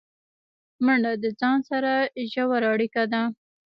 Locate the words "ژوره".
2.31-2.67